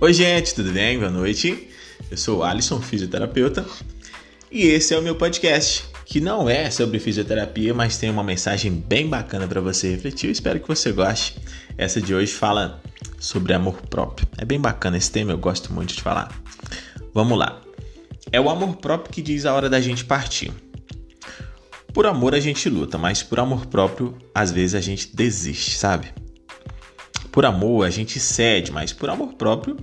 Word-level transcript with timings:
Oi, 0.00 0.12
gente, 0.12 0.54
tudo 0.54 0.70
bem? 0.70 0.96
Boa 0.96 1.10
noite. 1.10 1.68
Eu 2.08 2.16
sou 2.16 2.38
o 2.38 2.42
Alisson, 2.44 2.80
fisioterapeuta, 2.80 3.66
e 4.48 4.62
esse 4.62 4.94
é 4.94 4.98
o 4.98 5.02
meu 5.02 5.16
podcast, 5.16 5.86
que 6.06 6.20
não 6.20 6.48
é 6.48 6.70
sobre 6.70 7.00
fisioterapia, 7.00 7.74
mas 7.74 7.98
tem 7.98 8.08
uma 8.08 8.22
mensagem 8.22 8.70
bem 8.70 9.08
bacana 9.08 9.48
para 9.48 9.60
você 9.60 9.90
refletir. 9.90 10.28
Eu 10.28 10.30
espero 10.30 10.60
que 10.60 10.68
você 10.68 10.92
goste. 10.92 11.40
Essa 11.76 12.00
de 12.00 12.14
hoje 12.14 12.32
fala 12.32 12.80
sobre 13.18 13.52
amor 13.52 13.82
próprio. 13.90 14.28
É 14.38 14.44
bem 14.44 14.60
bacana 14.60 14.96
esse 14.96 15.10
tema, 15.10 15.32
eu 15.32 15.38
gosto 15.38 15.72
muito 15.72 15.92
de 15.92 16.00
falar. 16.00 16.30
Vamos 17.12 17.36
lá. 17.36 17.60
É 18.30 18.40
o 18.40 18.48
amor 18.48 18.76
próprio 18.76 19.12
que 19.12 19.20
diz 19.20 19.46
a 19.46 19.52
hora 19.52 19.68
da 19.68 19.80
gente 19.80 20.04
partir. 20.04 20.52
Por 21.92 22.06
amor 22.06 22.36
a 22.36 22.40
gente 22.40 22.68
luta, 22.68 22.96
mas 22.96 23.24
por 23.24 23.40
amor 23.40 23.66
próprio, 23.66 24.16
às 24.32 24.52
vezes 24.52 24.76
a 24.76 24.80
gente 24.80 25.14
desiste, 25.16 25.76
sabe? 25.76 26.14
Por 27.30 27.44
amor 27.44 27.86
a 27.86 27.90
gente 27.90 28.18
cede, 28.18 28.72
mas 28.72 28.92
por 28.92 29.10
amor 29.10 29.34
próprio, 29.34 29.76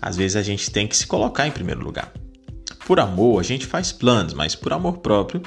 às 0.00 0.16
vezes 0.16 0.36
a 0.36 0.42
gente 0.42 0.70
tem 0.70 0.86
que 0.86 0.96
se 0.96 1.06
colocar 1.06 1.46
em 1.46 1.50
primeiro 1.50 1.82
lugar. 1.82 2.12
Por 2.86 2.98
amor 2.98 3.40
a 3.40 3.42
gente 3.42 3.66
faz 3.66 3.92
planos, 3.92 4.34
mas 4.34 4.54
por 4.54 4.72
amor 4.72 4.98
próprio, 4.98 5.42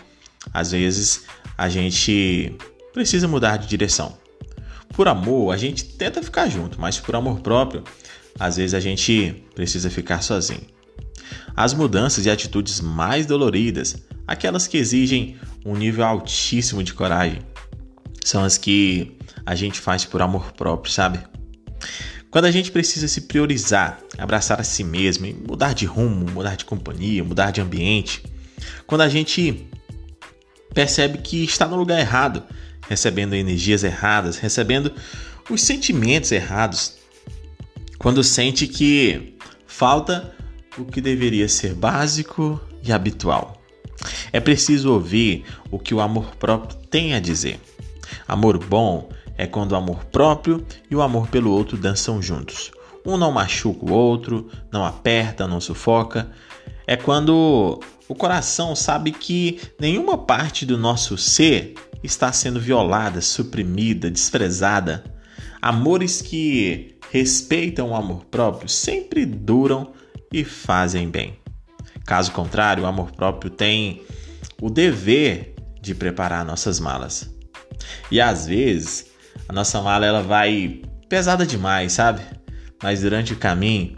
às 0.53 0.71
vezes 0.71 1.25
a 1.57 1.69
gente 1.69 2.55
precisa 2.93 3.27
mudar 3.27 3.57
de 3.57 3.67
direção. 3.67 4.17
Por 4.93 5.07
amor 5.07 5.53
a 5.53 5.57
gente 5.57 5.83
tenta 5.83 6.23
ficar 6.23 6.47
junto, 6.47 6.79
mas 6.79 6.99
por 6.99 7.15
amor 7.15 7.41
próprio, 7.41 7.83
às 8.39 8.57
vezes 8.57 8.73
a 8.73 8.79
gente 8.79 9.43
precisa 9.53 9.89
ficar 9.89 10.21
sozinho. 10.21 10.61
As 11.55 11.73
mudanças 11.73 12.25
e 12.25 12.29
atitudes 12.29 12.81
mais 12.81 13.25
doloridas, 13.25 13.97
aquelas 14.27 14.67
que 14.67 14.77
exigem 14.77 15.37
um 15.65 15.75
nível 15.75 16.05
altíssimo 16.05 16.83
de 16.83 16.93
coragem, 16.93 17.41
são 18.23 18.43
as 18.43 18.57
que 18.57 19.17
a 19.45 19.55
gente 19.55 19.79
faz 19.79 20.05
por 20.05 20.21
amor 20.21 20.51
próprio, 20.53 20.91
sabe? 20.91 21.19
Quando 22.35 22.47
a 22.47 22.51
gente 22.51 22.69
precisa 22.69 23.07
se 23.07 23.21
priorizar, 23.21 24.01
abraçar 24.17 24.59
a 24.59 24.63
si 24.65 24.83
mesmo, 24.83 25.25
mudar 25.47 25.73
de 25.73 25.85
rumo, 25.85 26.29
mudar 26.29 26.57
de 26.57 26.65
companhia, 26.65 27.23
mudar 27.23 27.49
de 27.49 27.61
ambiente, 27.61 28.25
quando 28.85 29.03
a 29.03 29.07
gente 29.07 29.65
percebe 30.73 31.19
que 31.19 31.45
está 31.45 31.65
no 31.65 31.77
lugar 31.77 31.97
errado, 31.97 32.43
recebendo 32.89 33.35
energias 33.35 33.85
erradas, 33.85 34.35
recebendo 34.35 34.91
os 35.49 35.61
sentimentos 35.61 36.29
errados, 36.29 36.95
quando 37.99 38.21
sente 38.21 38.67
que 38.67 39.37
falta 39.65 40.35
o 40.77 40.83
que 40.83 40.99
deveria 40.99 41.47
ser 41.47 41.73
básico 41.73 42.59
e 42.83 42.91
habitual. 42.91 43.63
É 44.33 44.41
preciso 44.41 44.91
ouvir 44.91 45.45
o 45.71 45.79
que 45.79 45.95
o 45.95 46.01
amor 46.01 46.35
próprio 46.35 46.77
tem 46.89 47.13
a 47.13 47.21
dizer. 47.21 47.61
Amor 48.27 48.57
bom 48.57 49.09
é 49.37 49.45
quando 49.45 49.73
o 49.73 49.75
amor 49.75 50.05
próprio 50.05 50.65
e 50.89 50.95
o 50.95 51.01
amor 51.01 51.27
pelo 51.27 51.51
outro 51.51 51.77
dançam 51.77 52.21
juntos. 52.21 52.71
Um 53.05 53.17
não 53.17 53.31
machuca 53.31 53.85
o 53.85 53.93
outro, 53.93 54.49
não 54.71 54.83
aperta, 54.83 55.47
não 55.47 55.61
sufoca. 55.61 56.31
É 56.87 56.95
quando 56.95 57.79
o 58.07 58.15
coração 58.15 58.75
sabe 58.75 59.11
que 59.11 59.59
nenhuma 59.79 60.17
parte 60.17 60.65
do 60.65 60.77
nosso 60.77 61.17
ser 61.17 61.75
está 62.03 62.31
sendo 62.31 62.59
violada, 62.59 63.21
suprimida, 63.21 64.09
desprezada. 64.09 65.03
Amores 65.61 66.21
que 66.21 66.97
respeitam 67.11 67.91
o 67.91 67.95
amor 67.95 68.25
próprio 68.25 68.69
sempre 68.69 69.25
duram 69.25 69.93
e 70.31 70.43
fazem 70.43 71.09
bem. 71.09 71.39
Caso 72.05 72.31
contrário, 72.31 72.83
o 72.83 72.87
amor 72.87 73.11
próprio 73.11 73.49
tem 73.49 74.03
o 74.61 74.69
dever 74.69 75.55
de 75.81 75.95
preparar 75.95 76.45
nossas 76.45 76.79
malas. 76.79 77.33
E 78.11 78.21
às 78.21 78.45
vezes, 78.45 79.07
a 79.47 79.53
nossa 79.53 79.81
mala 79.81 80.05
ela 80.05 80.21
vai 80.21 80.81
pesada 81.07 81.45
demais, 81.45 81.93
sabe? 81.93 82.21
Mas 82.81 83.01
durante 83.01 83.33
o 83.33 83.37
caminho, 83.37 83.97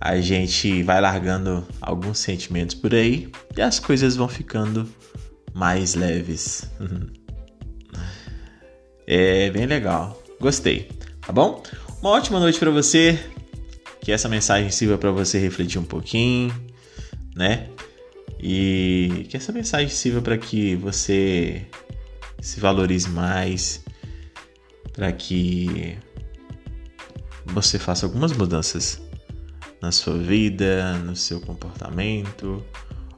a 0.00 0.20
gente 0.20 0.82
vai 0.82 1.00
largando 1.00 1.66
alguns 1.80 2.18
sentimentos 2.18 2.74
por 2.74 2.94
aí 2.94 3.30
e 3.56 3.62
as 3.62 3.78
coisas 3.78 4.16
vão 4.16 4.28
ficando 4.28 4.88
mais 5.54 5.94
leves. 5.94 6.68
é 9.06 9.50
bem 9.50 9.66
legal. 9.66 10.20
Gostei, 10.40 10.90
tá 11.20 11.32
bom? 11.32 11.62
Uma 12.00 12.10
ótima 12.10 12.40
noite 12.40 12.58
para 12.58 12.70
você. 12.70 13.18
Que 14.00 14.10
essa 14.10 14.28
mensagem 14.28 14.68
sirva 14.72 14.98
para 14.98 15.12
você 15.12 15.38
refletir 15.38 15.78
um 15.78 15.84
pouquinho, 15.84 16.52
né? 17.36 17.68
E 18.42 19.24
que 19.28 19.36
essa 19.36 19.52
mensagem 19.52 19.88
sirva 19.88 20.20
para 20.20 20.36
que 20.36 20.74
você 20.74 21.64
se 22.40 22.58
valorize 22.58 23.08
mais, 23.08 23.84
para 24.92 25.12
que 25.12 25.98
você 27.46 27.78
faça 27.78 28.06
algumas 28.06 28.32
mudanças 28.32 29.00
na 29.80 29.90
sua 29.90 30.16
vida, 30.16 30.96
no 30.98 31.16
seu 31.16 31.40
comportamento 31.40 32.64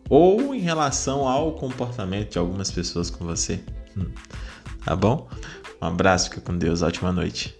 ou 0.09 0.55
em 0.55 0.61
relação 0.61 1.29
ao 1.29 1.53
comportamento 1.53 2.33
de 2.33 2.39
algumas 2.39 2.71
pessoas 2.71 3.11
com 3.11 3.25
você. 3.25 3.61
Tá 4.85 4.95
bom? 4.95 5.29
Um 5.81 5.87
abraço, 5.87 6.29
fica 6.29 6.41
com 6.41 6.57
Deus, 6.57 6.83
ótima 6.83 7.13
noite. 7.13 7.59